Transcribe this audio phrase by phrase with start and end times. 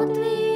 [0.00, 0.49] Gott.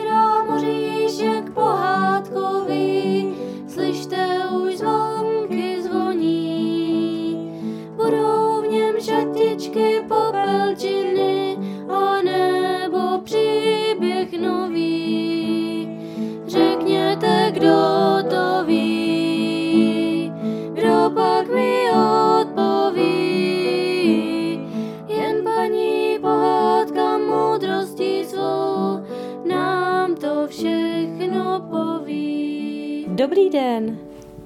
[33.34, 33.98] Dobrý den.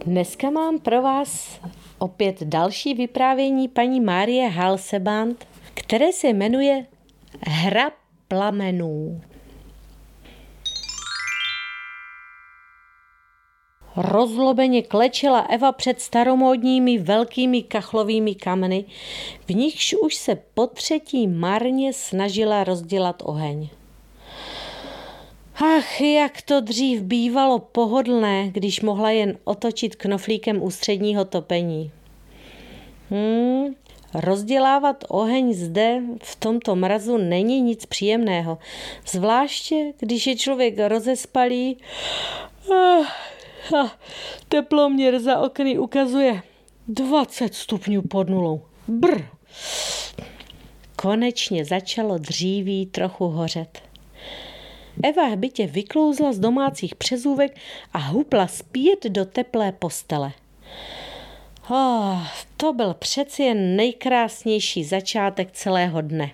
[0.07, 1.61] Dneska mám pro vás
[1.99, 6.87] opět další vyprávění paní Márie Halseband, které se jmenuje
[7.41, 7.91] Hra
[8.29, 9.21] plamenů.
[13.97, 18.85] Rozlobeně klečela Eva před staromódními velkými kachlovými kameny,
[19.47, 23.69] v nichž už se po třetí marně snažila rozdělat oheň.
[25.61, 31.93] Ach, jak to dřív bývalo pohodlné, když mohla jen otočit knoflíkem ústředního topení.
[33.11, 33.75] Hmm,
[34.15, 38.59] rozdělávat oheň zde v tomto mrazu není nic příjemného,
[39.07, 41.77] zvláště když je člověk rozespalý.
[42.75, 43.89] Ah,
[44.49, 46.43] teploměr za okny ukazuje
[46.89, 48.61] 20 stupňů pod nulou.
[48.89, 49.25] Brr.
[50.97, 53.88] Konečně začalo dříví trochu hořet.
[55.03, 57.57] Eva bytě vyklouzla z domácích přezůvek
[57.93, 60.33] a hupla zpět do teplé postele.
[61.71, 66.31] Oh, to byl přeci jen nejkrásnější začátek celého dne.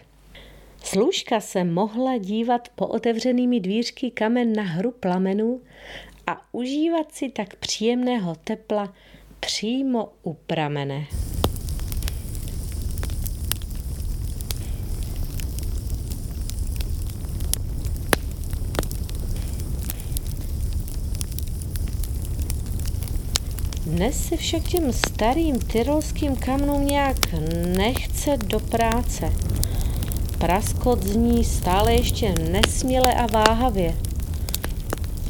[0.85, 5.61] Služka se mohla dívat po otevřenými dvířky kamen na hru plamenů
[6.27, 8.95] a užívat si tak příjemného tepla
[9.41, 11.07] přímo u pramene.
[23.95, 27.17] Dnes se však těm starým tyrolským kamnům nějak
[27.77, 29.33] nechce do práce.
[30.39, 33.95] Praskot zní stále ještě nesměle a váhavě.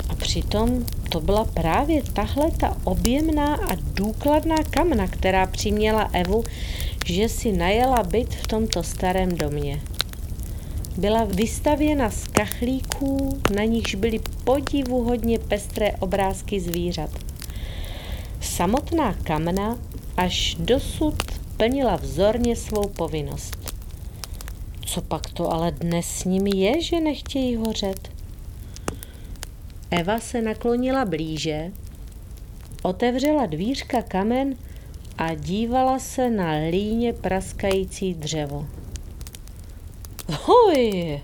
[0.08, 6.44] A přitom to byla právě tahle ta objemná a důkladná kamna, která přiměla Evu,
[7.06, 9.80] že si najela byt v tomto starém domě.
[10.96, 17.33] Byla vystavěna z kachlíků, na nichž byly podivuhodně pestré obrázky zvířat.
[18.44, 19.78] Samotná kamna
[20.16, 21.14] až dosud
[21.56, 23.74] plnila vzorně svou povinnost.
[24.86, 28.10] Co pak to ale dnes s nimi je, že nechtějí hořet?
[29.90, 31.72] Eva se naklonila blíže,
[32.82, 34.56] otevřela dvířka kamen
[35.18, 38.66] a dívala se na líně praskající dřevo.
[40.42, 41.20] Hoj!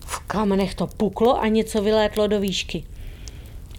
[0.00, 2.84] V kamenech to puklo a něco vylétlo do výšky.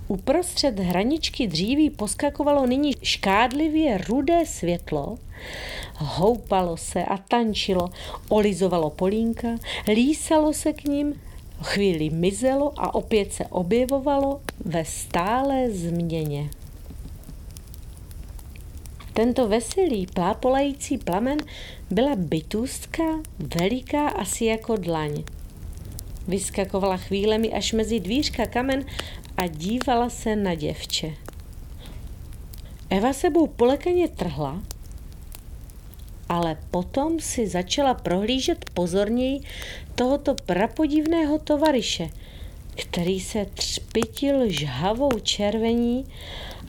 [0.08, 5.18] Uprostřed hraničky dříví poskakovalo nyní škádlivě rudé světlo,
[5.98, 7.90] houpalo se a tančilo,
[8.30, 9.48] olizovalo polínka,
[9.88, 11.22] lísalo se k ním,
[11.62, 16.50] chvíli mizelo a opět se objevovalo ve stále změně.
[19.14, 21.38] Tento veselý, plápolající plamen
[21.92, 23.04] byla bytůstka,
[23.60, 25.24] veliká asi jako dlaň.
[26.28, 28.86] Vyskakovala chvílemi až mezi dvířka kamen
[29.38, 31.14] a dívala se na děvče.
[32.90, 34.62] Eva sebou polekaně trhla,
[36.30, 39.40] ale potom si začala prohlížet pozorněji
[39.96, 42.10] tohoto prapodivného tovaryše,
[42.76, 46.06] který se třpitil žhavou červení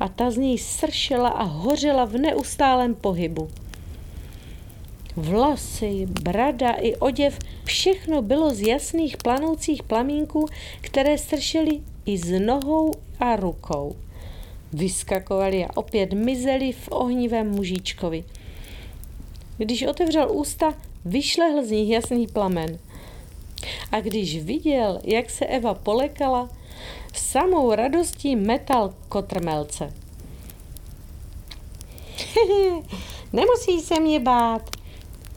[0.01, 3.51] a ta z něj sršela a hořela v neustálém pohybu.
[5.17, 10.47] Vlasy, brada i oděv, všechno bylo z jasných planoucích plamínků,
[10.81, 13.97] které stršely i s nohou a rukou.
[14.73, 18.25] Vyskakovali a opět mizeli v ohnivém mužičkovi.
[19.59, 20.75] Když otevřel ústa,
[21.05, 22.79] vyšlehl z nich jasný plamen.
[23.93, 26.49] A když viděl, jak se Eva polekala,
[27.15, 29.93] samou radostí metal kotrmelce.
[33.33, 34.71] Nemusí se mě bát,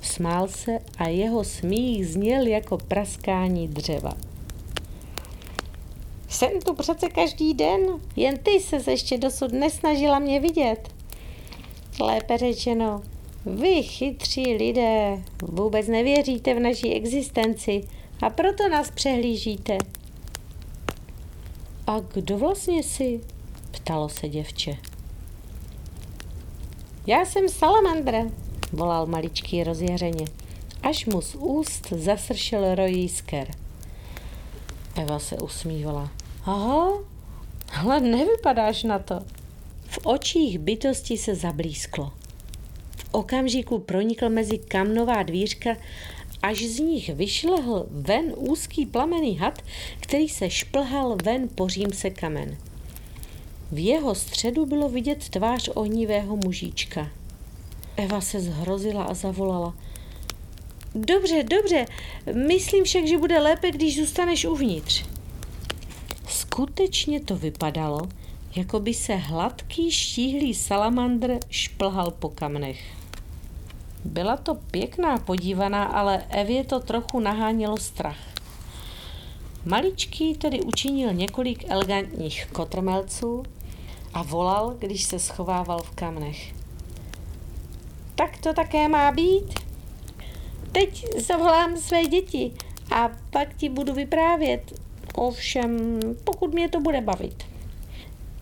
[0.02, 4.29] smál se a jeho smích zněl jako praskání dřeva.
[6.30, 7.82] Jsem tu přece každý den,
[8.16, 10.90] jen ty se ještě dosud nesnažila mě vidět.
[12.00, 13.02] Lépe řečeno,
[13.46, 17.82] vy chytří lidé vůbec nevěříte v naší existenci
[18.22, 19.78] a proto nás přehlížíte.
[21.88, 23.22] A kdo vlastně jsi?
[23.72, 24.78] Ptalo se děvče.
[27.08, 28.24] Já jsem salamandra,
[28.72, 30.26] volal maličký rozjařeně,
[30.84, 33.52] až mu z úst zasršel rojísker.
[34.96, 36.19] Eva se usmívala.
[36.46, 37.04] Aha,
[37.78, 39.20] ale nevypadáš na to.
[39.88, 42.12] V očích bytosti se zablísklo.
[42.98, 45.78] V okamžiku pronikl mezi kamnová dvířka,
[46.42, 49.62] až z nich vyšlehl ven úzký plamený had,
[50.00, 52.58] který se šplhal ven pořím se kamen.
[53.72, 57.10] V jeho středu bylo vidět tvář ohnivého mužíčka.
[57.98, 59.76] Eva se zhrozila a zavolala.
[60.96, 61.86] Dobře, dobře,
[62.48, 65.19] myslím však, že bude lépe, když zůstaneš uvnitř.
[66.54, 68.00] Skutečně to vypadalo,
[68.56, 72.82] jako by se hladký štíhlý salamandr šplhal po kamnech.
[74.06, 78.18] Byla to pěkná podívaná, ale Evě to trochu nahánělo strach.
[79.66, 83.44] Maličký tedy učinil několik elegantních kotrmelců
[84.14, 86.54] a volal, když se schovával v kamnech.
[88.16, 89.60] Tak to také má být?
[90.72, 92.52] Teď zavolám své děti
[92.96, 94.89] a pak ti budu vyprávět.
[95.20, 97.44] Ovšem, pokud mě to bude bavit.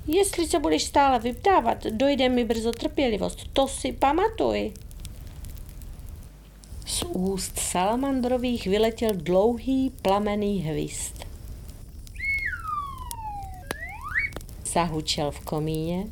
[0.07, 3.39] Jestli se budeš stále vyptávat, dojde mi brzo trpělivost.
[3.53, 4.73] To si pamatuj.
[6.85, 11.27] Z úst salamandrových vyletěl dlouhý plamený hvist.
[14.65, 16.07] Zahučel v komíně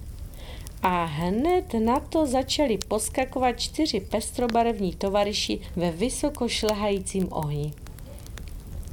[0.82, 7.74] a hned na to začali poskakovat čtyři pestrobarevní tovariši ve vysoko šlehajícím ohni.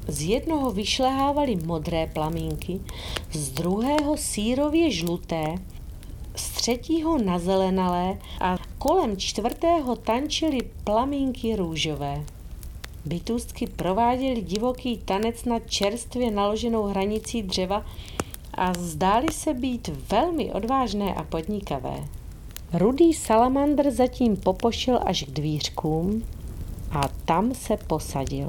[0.09, 2.81] Z jednoho vyšlehávaly modré plamínky,
[3.33, 5.55] z druhého sírově žluté,
[6.37, 12.25] z třetího nazelenalé a kolem čtvrtého tančily plamínky růžové.
[13.05, 17.87] Bytůstky prováděly divoký tanec na čerstvě naloženou hranicí dřeva
[18.55, 22.05] a zdály se být velmi odvážné a podnikavé.
[22.73, 26.25] Rudý salamandr zatím popošil až k dvířkům
[26.91, 28.49] a tam se posadil.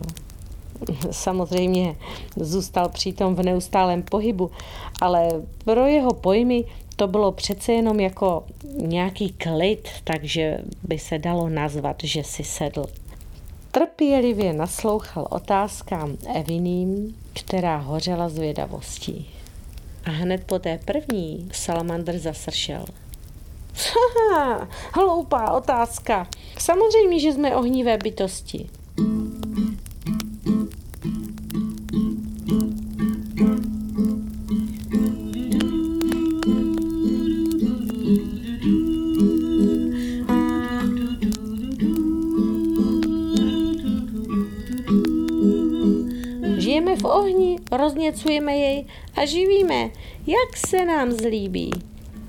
[1.11, 1.95] Samozřejmě
[2.35, 4.51] zůstal přitom v neustálém pohybu,
[5.01, 5.27] ale
[5.65, 6.65] pro jeho pojmy
[6.95, 8.43] to bylo přece jenom jako
[8.77, 12.85] nějaký klid, takže by se dalo nazvat, že si sedl.
[13.71, 19.29] Trpělivě naslouchal otázkám Eviným, která hořela zvědavostí.
[20.05, 22.85] A hned po té první salamandr zasršel.
[24.33, 26.27] Haha, hloupá otázka.
[26.57, 28.69] Samozřejmě, že jsme ohnivé bytosti.
[48.13, 49.89] Rozněcujeme jej a živíme,
[50.27, 51.71] jak se nám zlíbí.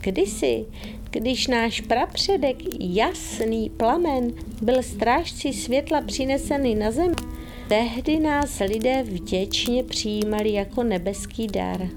[0.01, 0.65] Kdysi,
[1.11, 4.33] když náš prapředek jasný plamen
[4.63, 7.13] byl strážcí světla přinesený na zem,
[7.69, 11.89] tehdy nás lidé vděčně přijímali jako nebeský dar.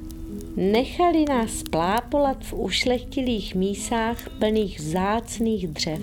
[0.56, 6.02] Nechali nás plápolat v ušlechtilých mísách plných vzácných dřev.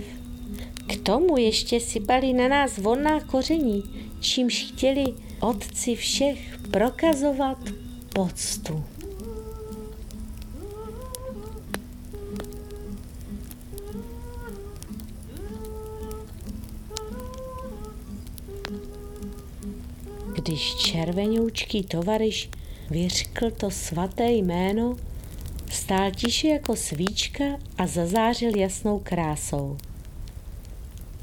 [0.87, 3.83] K tomu ještě sypali na nás vonná koření,
[4.21, 5.05] čímž chtěli
[5.41, 7.59] otci všech prokazovat
[8.15, 8.85] poctu.
[20.35, 22.51] Když červenoučký tovariš
[22.91, 24.97] vyřkl to svaté jméno,
[25.71, 27.45] stál tiše jako svíčka
[27.79, 29.77] a zazářil jasnou krásou.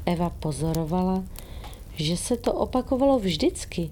[0.06, 1.24] Eva pozorovala,
[1.94, 3.90] že se to opakovalo vždycky,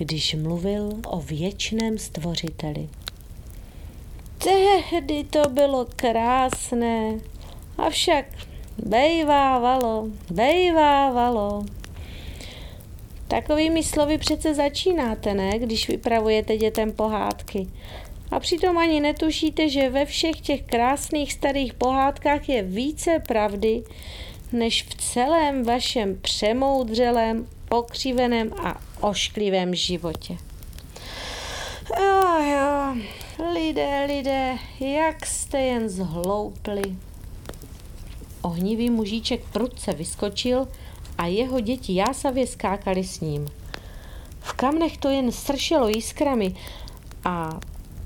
[0.00, 2.88] když mluvil o věčném stvořiteli.
[4.38, 7.18] Tehdy to bylo krásné,
[7.78, 8.24] avšak
[8.78, 11.64] bejvávalo, bejvávalo.
[13.28, 17.66] Takovými slovy přece začínáte, ne, když vypravujete dětem pohádky.
[18.30, 23.82] A přitom ani netušíte, že ve všech těch krásných starých pohádkách je více pravdy,
[24.52, 30.36] než v celém vašem přemoudřelém, pokřiveném a ošklivém životě.
[32.00, 32.96] Jo, jo,
[33.52, 36.82] lidé, lidé, jak jste jen zhloupli.
[38.42, 40.68] Ohnivý mužíček prudce vyskočil
[41.18, 43.48] a jeho děti jásavě skákali s ním.
[44.40, 46.54] V kamnech to jen sršelo jiskrami
[47.24, 47.60] a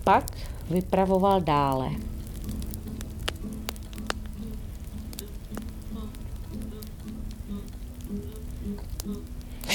[0.04, 0.24] pak
[0.70, 1.90] vypravoval dále.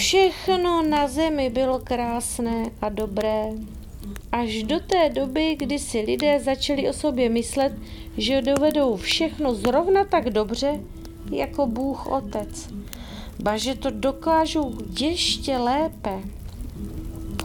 [0.09, 3.45] Všechno na zemi bylo krásné a dobré.
[4.31, 7.73] Až do té doby, kdy si lidé začali o sobě myslet,
[8.17, 10.79] že dovedou všechno zrovna tak dobře,
[11.31, 12.69] jako Bůh Otec.
[13.39, 16.19] Ba, že to dokážou ještě lépe.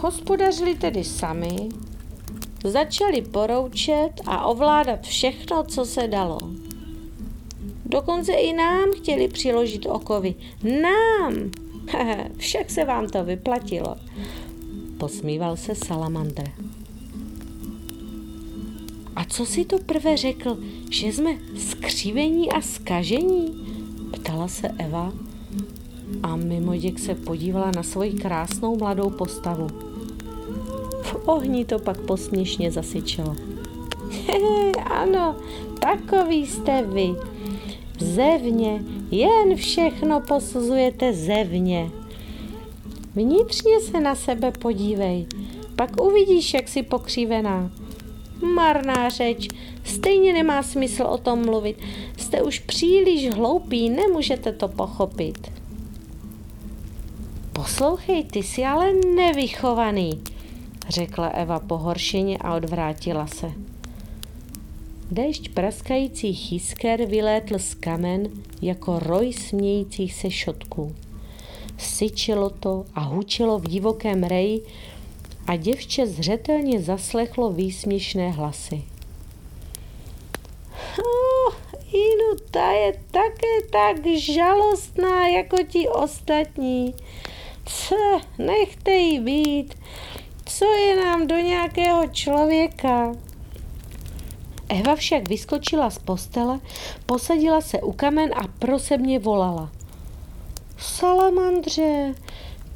[0.01, 1.69] Hospodařili tedy sami,
[2.65, 6.39] začali poroučet a ovládat všechno, co se dalo.
[7.87, 10.35] Dokonce i nám chtěli přiložit okovy.
[10.83, 11.64] Nám!
[12.37, 13.97] Však se vám to vyplatilo.
[14.99, 16.43] Posmíval se salamandr.
[19.17, 20.59] A co si to prvé řekl,
[20.91, 23.67] že jsme skřívení a skažení?
[24.13, 25.13] Ptala se Eva
[26.23, 29.69] a mimoděk se podívala na svoji krásnou mladou postavu.
[31.03, 33.37] V ohni to pak posměšně zasyčelo.
[34.91, 35.37] ano,
[35.81, 37.15] takový jste vy.
[37.99, 38.85] Zevně,
[39.19, 41.91] jen všechno posuzujete zevně.
[43.15, 45.27] Vnitřně se na sebe podívej,
[45.77, 47.71] pak uvidíš, jak jsi pokřívená.
[48.55, 49.49] Marná řeč,
[49.85, 51.79] stejně nemá smysl o tom mluvit.
[52.17, 55.53] Jste už příliš hloupí, nemůžete to pochopit.
[57.53, 60.21] Poslouchej, ty jsi ale nevychovaný,
[60.89, 63.64] řekla Eva pohoršeně a odvrátila se.
[65.11, 68.29] Déšť praskajících jisker vylétl z kamen
[68.63, 70.95] jako roj smějících se šotků.
[71.79, 74.63] Syčilo to a hučilo v divokém reji
[75.47, 78.83] a děvče zřetelně zaslechlo výsměšné hlasy.
[80.99, 81.55] Oh,
[81.93, 86.95] Inu, ta je také tak žalostná jako ti ostatní.
[87.67, 89.75] Co, nechte jí být.
[90.47, 93.13] Co je nám do nějakého člověka?
[94.69, 96.61] Eva však vyskočila z postele,
[97.07, 99.71] posadila se u kamen a prosebně volala.
[100.79, 102.15] Salamandře,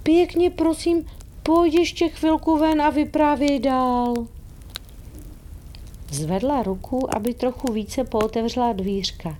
[0.02, 1.06] pěkně prosím,
[1.42, 4.14] pojď ještě chvilku ven a vyprávěj dál.
[6.10, 9.36] Zvedla ruku, aby trochu více pootevřela dvířka.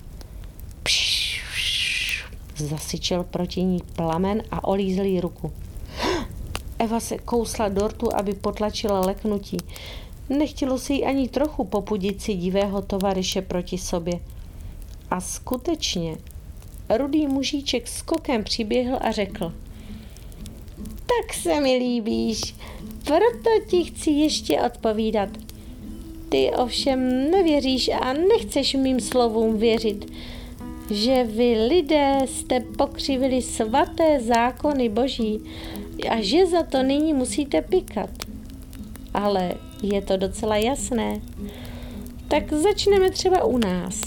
[0.83, 2.25] Pš,
[2.57, 5.52] zasyčel proti ní plamen a olízl jí ruku.
[6.78, 9.59] Eva se kousla do rtu, aby potlačila leknutí.
[10.28, 14.20] Nechtělo si jí ani trochu popudit si divého tovaryše proti sobě.
[15.11, 16.16] A skutečně,
[16.97, 19.52] rudý mužíček skokem přiběhl a řekl.
[20.87, 22.54] Tak se mi líbíš,
[23.04, 25.28] proto ti chci ještě odpovídat.
[26.28, 30.12] Ty ovšem nevěříš a nechceš mým slovům věřit,
[30.90, 35.40] že vy lidé jste pokřivili svaté zákony boží
[36.11, 38.11] a že za to nyní musíte pikat.
[39.14, 41.20] Ale je to docela jasné.
[42.28, 44.00] Tak začneme třeba u nás.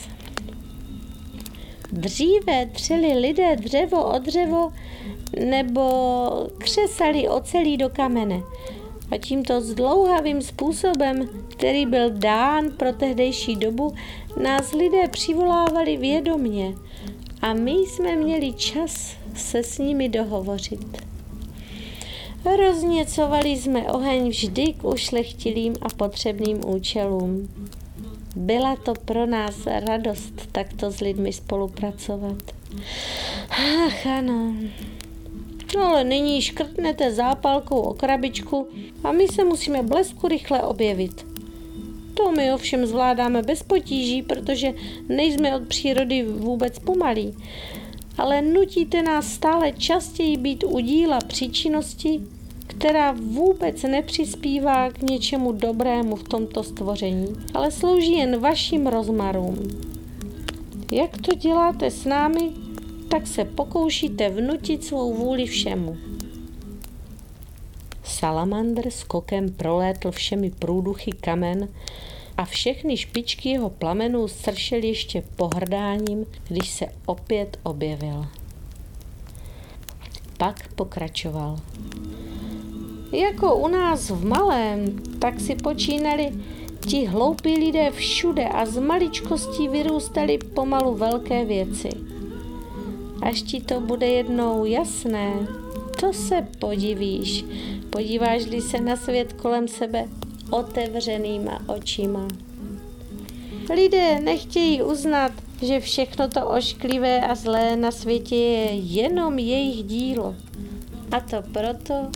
[1.91, 4.73] Dříve třeli lidé dřevo o dřevo
[5.39, 5.81] nebo
[6.57, 8.43] křesali ocelí do kamene.
[9.11, 13.93] A tímto zdlouhavým způsobem, který byl dán pro tehdejší dobu,
[14.43, 16.75] nás lidé přivolávali vědomně
[17.41, 21.10] a my jsme měli čas se s nimi dohovořit.
[22.45, 27.49] Rozněcovali jsme oheň vždy k ušlechtilým a potřebným účelům.
[28.35, 32.37] Byla to pro nás radost takto s lidmi spolupracovat.
[33.49, 34.53] Ach, ano.
[35.75, 38.67] No ale nyní škrtnete zápalkou o krabičku
[39.03, 41.25] a my se musíme blesku rychle objevit.
[42.13, 44.73] To my ovšem zvládáme bez potíží, protože
[45.09, 47.33] nejsme od přírody vůbec pomalí.
[48.17, 52.21] Ale nutíte nás stále častěji být u díla příčinnosti,
[52.67, 59.57] která vůbec nepřispívá k něčemu dobrému v tomto stvoření, ale slouží jen vašim rozmarům.
[60.91, 62.51] Jak to děláte s námi,
[63.09, 65.97] tak se pokoušíte vnutit svou vůli všemu.
[68.03, 71.67] Salamandr skokem prolétl všemi průduchy kamen
[72.37, 78.25] a všechny špičky jeho plamenů sršel ještě pohrdáním, když se opět objevil.
[80.37, 81.59] Pak pokračoval.
[83.11, 86.31] Jako u nás v malém, tak si počínali
[86.87, 91.89] ti hloupí lidé všude a z maličkostí vyrůstaly pomalu velké věci.
[93.21, 95.33] Až ti to bude jednou jasné,
[95.99, 97.45] to se podivíš,
[97.89, 100.07] podíváš-li se na svět kolem sebe
[100.51, 102.27] otevřenýma očima.
[103.75, 105.31] Lidé nechtějí uznat,
[105.61, 110.35] že všechno to ošklivé a zlé na světě je jenom jejich dílo.
[111.11, 112.07] A to proto,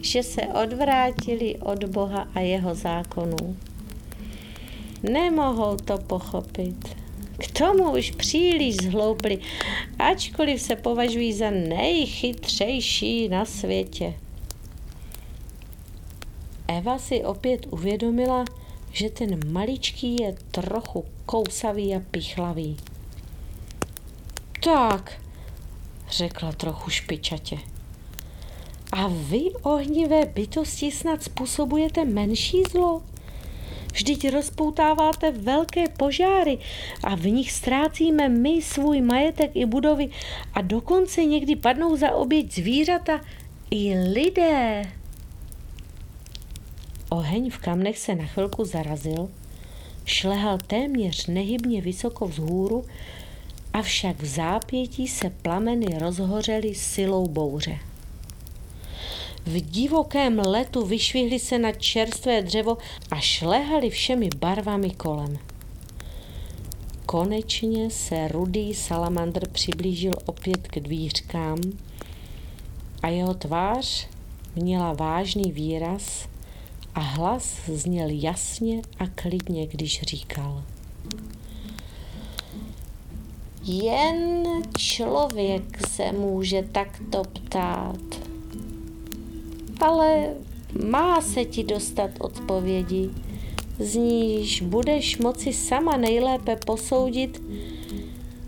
[0.00, 3.56] že se odvrátili od Boha a jeho zákonů.
[5.02, 6.96] Nemohou to pochopit.
[7.38, 9.38] K tomu už příliš zhloupli,
[9.98, 14.14] ačkoliv se považují za nejchytřejší na světě.
[16.68, 18.44] Eva si opět uvědomila,
[18.92, 22.76] že ten maličký je trochu kousavý a pichlavý.
[24.64, 25.22] Tak,
[26.10, 27.58] řekla trochu špičatě.
[28.92, 33.02] A vy, ohnivé bytosti, snad způsobujete menší zlo?
[33.92, 36.58] Vždyť rozpoutáváte velké požáry
[37.04, 40.08] a v nich ztrácíme my svůj majetek i budovy
[40.54, 43.20] a dokonce někdy padnou za oběť zvířata
[43.70, 44.82] i lidé.
[47.10, 49.30] Oheň v kamnech se na chvilku zarazil,
[50.04, 52.84] šlehal téměř nehybně vysoko vzhůru,
[53.72, 57.78] avšak v zápětí se plameny rozhořely silou bouře.
[59.46, 62.78] V divokém letu vyšvihli se na čerstvé dřevo
[63.10, 65.38] a šlehali všemi barvami kolem.
[67.06, 71.58] Konečně se rudý salamandr přiblížil opět k dvířkám
[73.02, 74.08] a jeho tvář
[74.56, 76.28] měla vážný výraz
[76.98, 80.62] a hlas zněl jasně a klidně, když říkal.
[83.64, 84.46] Jen
[84.78, 88.28] člověk se může takto ptát
[89.80, 90.34] ale
[90.90, 93.10] má se ti dostat odpovědi,
[93.78, 97.42] z níž budeš moci sama nejlépe posoudit,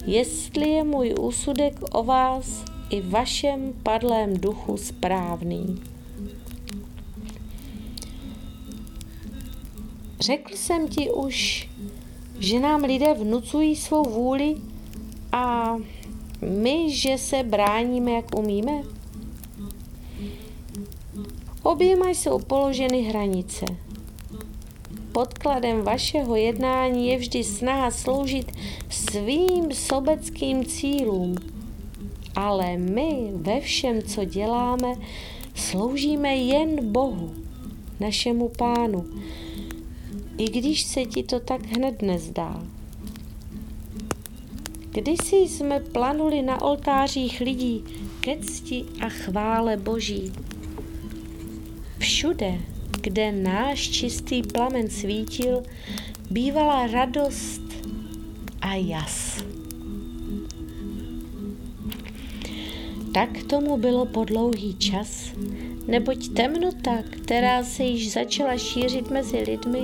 [0.07, 5.90] jestli je můj úsudek o vás i vašem padlém duchu správný.
[10.21, 11.69] Řekl jsem ti už,
[12.39, 14.57] že nám lidé vnucují svou vůli
[15.33, 15.77] a
[16.41, 18.83] my, že se bráníme, jak umíme?
[21.63, 23.67] Oběma jsou položeny hranice.
[25.13, 28.53] Podkladem vašeho jednání je vždy snaha sloužit
[28.91, 31.35] svým sobeckým cílům.
[32.37, 34.95] Ale my ve všem, co děláme,
[35.55, 37.35] sloužíme jen Bohu,
[38.01, 39.07] našemu pánu,
[40.41, 42.63] i když se ti to tak hned nezdá.
[44.93, 47.85] Kdysi jsme planuli na oltářích lidí
[48.21, 50.33] ke cti a chvále Boží.
[51.99, 52.59] Všude,
[53.01, 55.63] kde náš čistý plamen svítil,
[56.31, 57.63] bývala radost
[58.61, 59.45] a jas.
[63.15, 65.33] Tak tomu bylo po dlouhý čas,
[65.87, 69.83] neboť temnota, která se již začala šířit mezi lidmi,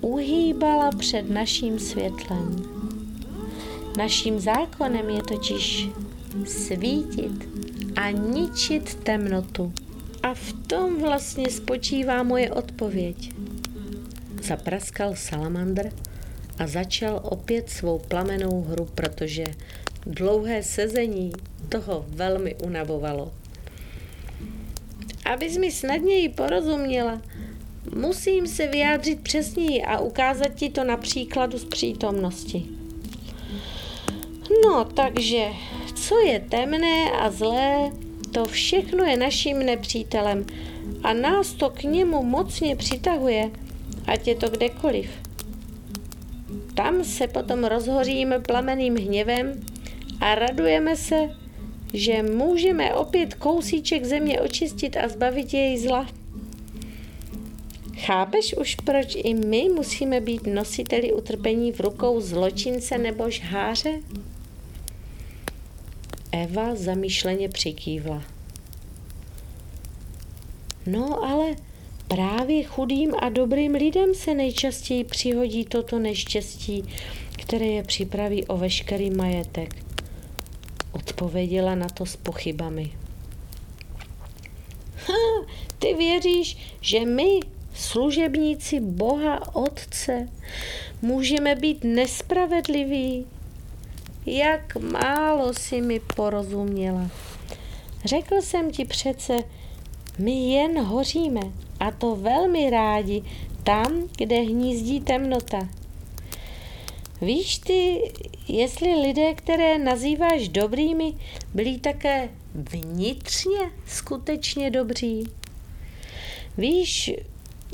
[0.00, 2.56] uhýbala před naším světlem.
[3.96, 5.88] Naším zákonem je totiž
[6.46, 7.48] svítit
[7.96, 9.72] a ničit temnotu.
[10.22, 13.32] A v tom vlastně spočívá moje odpověď.
[14.42, 15.90] Zapraskal salamandr
[16.58, 19.44] a začal opět svou plamenou hru, protože
[20.06, 21.32] dlouhé sezení
[21.68, 23.32] toho velmi unavovalo.
[25.24, 27.22] Abys mi snadněji porozuměla,
[27.96, 32.66] musím se vyjádřit přesněji a ukázat ti to na příkladu z přítomnosti.
[34.64, 35.46] No, takže,
[35.94, 37.90] co je temné a zlé,
[38.32, 40.46] to všechno je naším nepřítelem
[41.02, 43.50] a nás to k němu mocně přitahuje,
[44.06, 45.10] ať je to kdekoliv.
[46.74, 49.60] Tam se potom rozhoříme plameným hněvem
[50.20, 51.30] a radujeme se,
[51.92, 56.06] že můžeme opět kousíček země očistit a zbavit jej zla.
[57.98, 64.00] Chápeš už, proč i my musíme být nositeli utrpení v rukou zločince nebo žháře?
[66.32, 68.22] Eva zamýšleně přikývla.
[70.86, 71.56] No ale
[72.08, 76.84] právě chudým a dobrým lidem se nejčastěji přihodí toto neštěstí,
[77.38, 79.74] které je připraví o veškerý majetek.
[80.92, 82.92] Odpověděla na to s pochybami.
[85.06, 85.46] Ha,
[85.78, 87.40] ty věříš, že my,
[87.74, 90.28] služebníci Boha Otce,
[91.02, 93.26] můžeme být nespravedliví?
[94.26, 97.10] Jak málo si mi porozuměla.
[98.04, 99.38] Řekl jsem ti přece,
[100.18, 101.40] my jen hoříme
[101.80, 103.22] a to velmi rádi
[103.64, 105.68] tam, kde hnízdí temnota.
[107.20, 108.12] Víš ty,
[108.48, 111.12] jestli lidé, které nazýváš dobrými,
[111.54, 115.24] byli také vnitřně skutečně dobří?
[116.58, 117.10] Víš,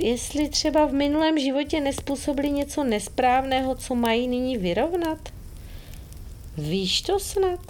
[0.02, 5.28] jestli třeba v minulém životě nespůsobili něco nesprávného, co mají nyní vyrovnat?
[6.58, 7.60] Víš to snad?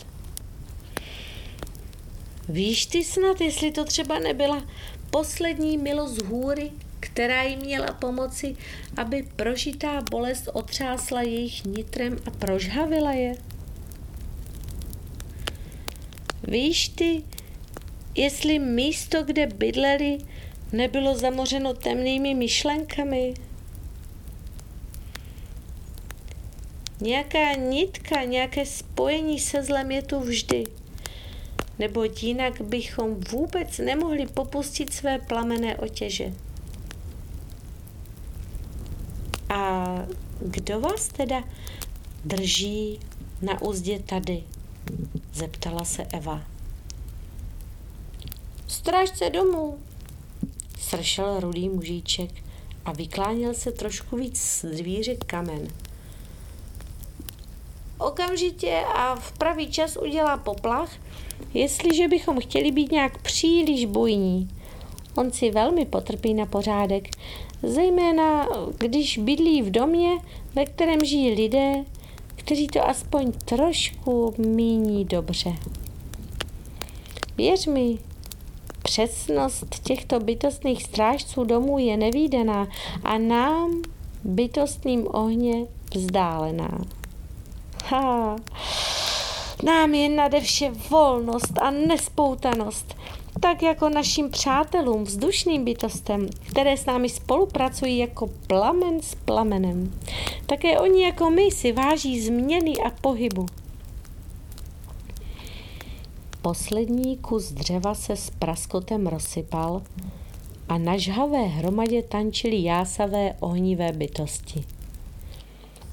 [2.49, 4.65] Víš ty snad, jestli to třeba nebyla
[5.11, 8.57] poslední milost hůry, která jim měla pomoci,
[8.97, 13.35] aby prožitá bolest otřásla jejich nitrem a prožhavila je?
[16.49, 17.23] Víš ty,
[18.15, 20.19] jestli místo, kde bydleli,
[20.73, 23.35] nebylo zamořeno temnými myšlenkami?
[27.01, 30.65] Nějaká nitka, nějaké spojení se zlem je tu vždy.
[31.81, 36.33] nebo jinak bychom vůbec nemohli popustit své plamené otěže.
[39.49, 39.85] A
[40.41, 41.45] kdo vás teda
[42.25, 43.01] drží
[43.43, 44.45] na úzdě tady?
[45.33, 46.43] Zeptala se Eva.
[48.67, 49.79] Strážce domů,
[50.91, 52.31] sršel rudý mužíček
[52.85, 55.69] a vyklánil se trošku víc z dvíře kamen.
[57.99, 60.93] Okamžitě a v pravý čas udělá poplach,
[61.55, 64.49] jestliže bychom chtěli být nějak příliš bujní.
[65.17, 67.09] On si velmi potrpí na pořádek,
[67.63, 68.49] zejména
[68.79, 70.11] když bydlí v domě,
[70.55, 71.85] ve kterém žijí lidé,
[72.37, 75.53] kteří to aspoň trošku míní dobře.
[77.37, 77.99] Věř mi,
[78.83, 82.69] přesnost těchto bytostných strážců domů je nevýdená
[83.05, 83.83] a nám,
[84.25, 86.79] bytostným ohně, vzdálená.
[87.85, 88.37] Ha,
[89.65, 92.97] nám je nade vše volnost a nespoutanost,
[93.41, 99.93] tak jako našim přátelům, vzdušným bytostem, které s námi spolupracují jako plamen s plamenem.
[100.47, 103.47] Také oni jako my si váží změny a pohybu.
[106.43, 109.83] Poslední kus dřeva se s praskotem rozsypal
[110.69, 114.65] a na žhavé hromadě tančily jásavé ohnivé bytosti.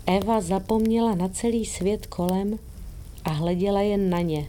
[0.05, 2.59] Eva zapomněla na celý svět kolem
[3.23, 4.47] a hleděla jen na ně.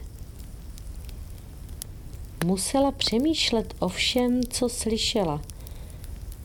[2.45, 5.43] Musela přemýšlet o všem, co slyšela,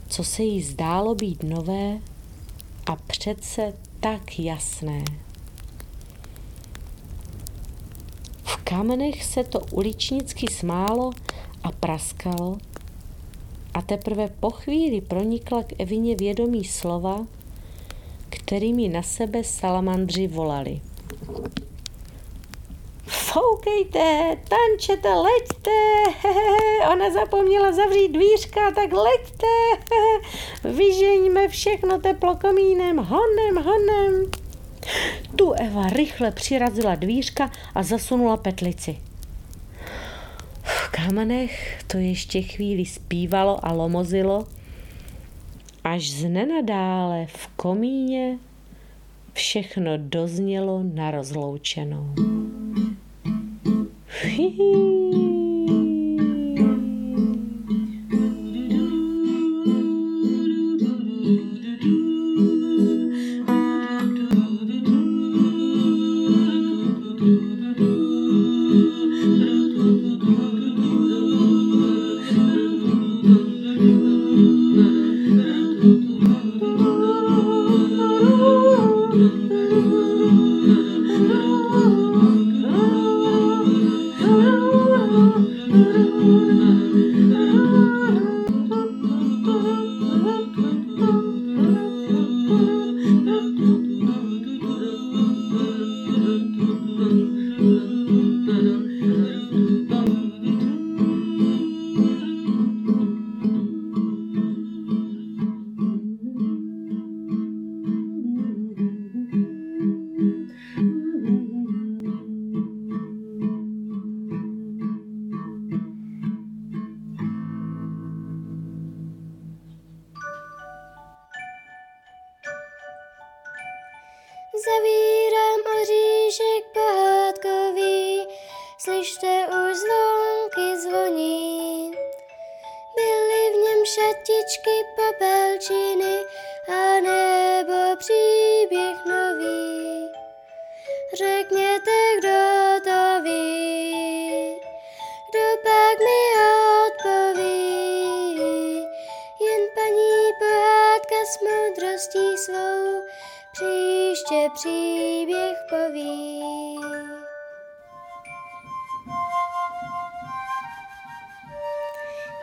[0.07, 1.99] co se jí zdálo být nové
[2.85, 5.03] a přece tak jasné.
[8.43, 11.11] V kamenech se to uličnicky smálo
[11.63, 12.57] a praskalo
[13.73, 17.25] a teprve po chvíli pronikla k Evině vědomí slova,
[18.29, 20.81] kterými na sebe salamandři volali.
[23.07, 25.71] Foukejte, tančete, leďte,
[26.91, 29.53] ona zapomněla zavřít dvířka, tak leďte,
[30.77, 34.42] vyžeňme všechno teplo komínem, honem, honem.
[35.35, 38.97] Tu Eva rychle přirazila dvířka a zasunula petlici.
[40.63, 44.47] V kamenech to ještě chvíli zpívalo a lomozilo,
[45.83, 48.37] až z nenadále v komíně
[49.33, 52.13] všechno doznělo na rozloučenou.
[54.21, 55.02] Hihi.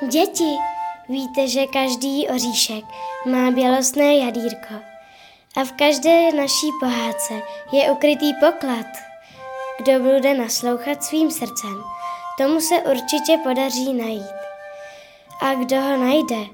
[0.09, 0.57] Děti,
[1.09, 2.85] víte, že každý oříšek
[3.27, 4.75] má bělostné jadírko
[5.57, 7.35] a v každé naší pohádce
[7.73, 8.87] je ukrytý poklad.
[9.79, 11.83] Kdo bude naslouchat svým srdcem,
[12.39, 14.41] tomu se určitě podaří najít.
[15.41, 16.47] A kdo ho najde,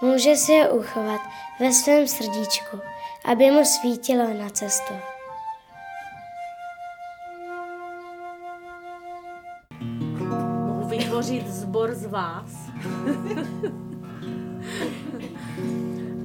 [0.00, 1.20] může si ho uchovat
[1.60, 2.80] ve svém srdíčku
[3.24, 4.94] aby mu svítilo na cestu.
[10.86, 12.61] Vytvořit zbor z vás.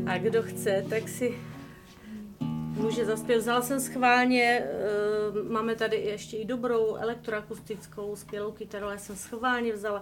[0.06, 1.34] A kdo chce, tak si
[2.78, 3.38] může zaspět.
[3.38, 4.68] Vzala jsem schválně, eh,
[5.50, 10.02] máme tady ještě i dobrou elektroakustickou skvělou kytaru, ale jsem schválně vzala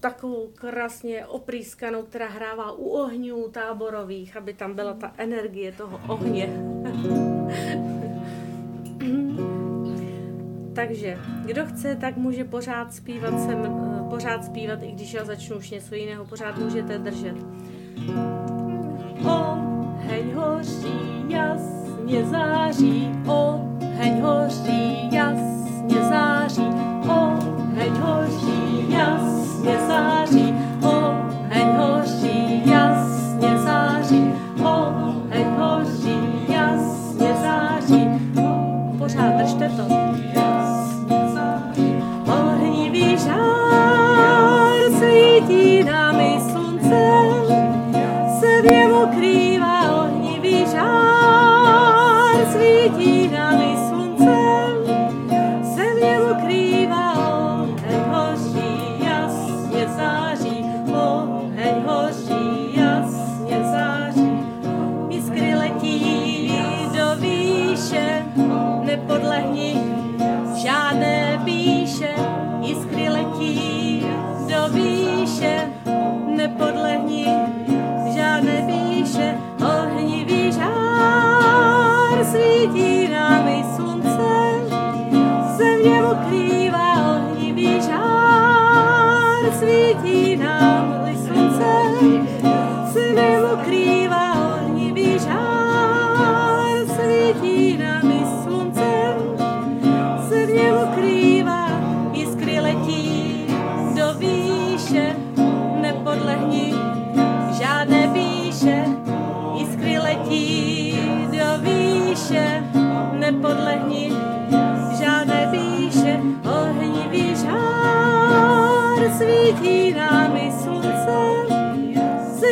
[0.00, 6.48] takovou krásně oprýskanou, která hrává u ohňů táborových, aby tam byla ta energie toho ohně.
[10.74, 15.56] Takže, kdo chce, tak může pořád zpívat sem, eh, pořád zpívat, i když já začnu
[15.56, 17.36] už něco jiného, pořád můžete držet.
[19.24, 26.68] Oheň hoří, jasně září, oheň hoří, jasně září,
[27.08, 30.51] oheň hoří, jasně září,
[69.08, 69.81] Loučíme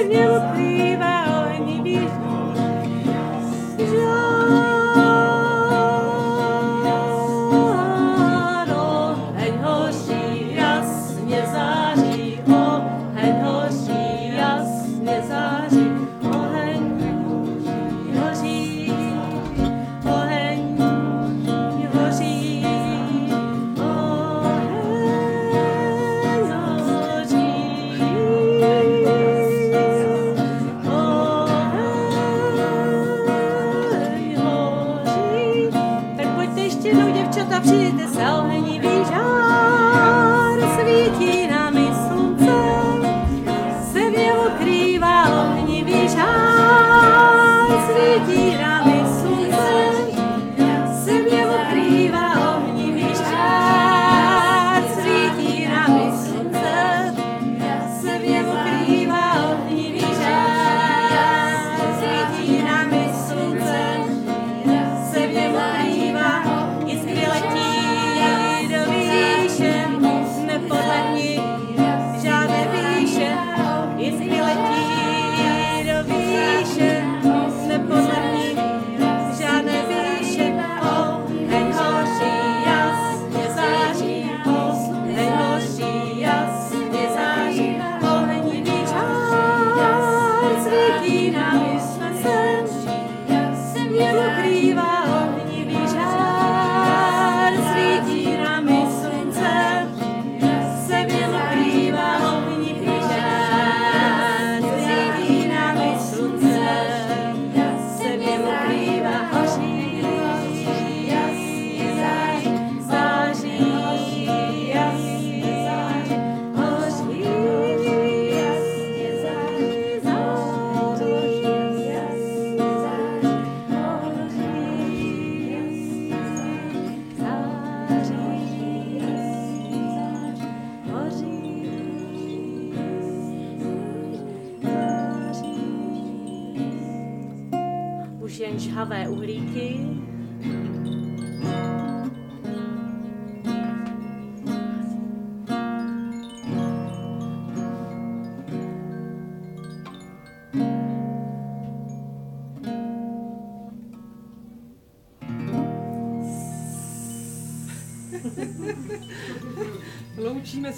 [0.08, 0.59] se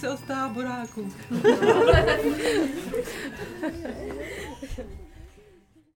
[0.08, 1.06] od táboráku.